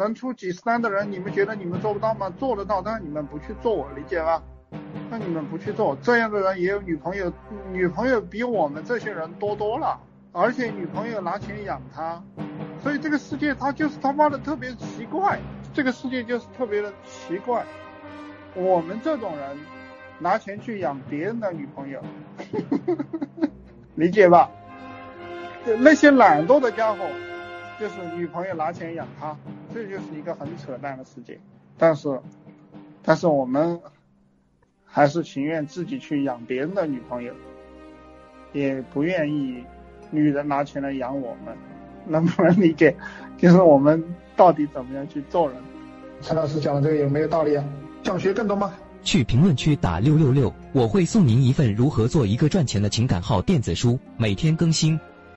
[0.00, 2.32] 能出几十单的人，你们觉得你们做不到吗？
[2.38, 4.42] 做得到，但是你们不去做，我理解吧？
[5.10, 7.32] 那你们不去做，这样的人也有女朋友，
[7.70, 10.00] 女朋友比我们这些人多多了，
[10.32, 12.22] 而且女朋友拿钱养他，
[12.82, 15.38] 所以这个世界他就是他妈的特别奇怪，
[15.74, 17.64] 这个世界就是特别的奇怪。
[18.54, 19.58] 我们这种人
[20.18, 22.02] 拿钱去养别人的女朋友，
[23.96, 24.50] 理解吧？
[25.78, 26.98] 那些懒惰的家伙，
[27.80, 29.36] 就是女朋友拿钱养他，
[29.72, 31.40] 这就是一个很扯淡的世界。
[31.78, 32.20] 但是，
[33.02, 33.80] 但是我们。
[34.92, 37.32] 还是情愿自己去养别人的女朋友，
[38.52, 39.62] 也不愿意
[40.10, 41.56] 女人拿钱来养我们，
[42.08, 42.96] 能不能理解？
[43.38, 44.02] 就是我们
[44.34, 45.56] 到底怎么样去做人？
[46.22, 47.64] 陈老师讲的这个有没有道理啊？
[48.02, 48.74] 想学更多吗？
[49.04, 54.98] 去评论区打六六六，我会送您一份如何做一个赚钱的情感号电子书，每天更新。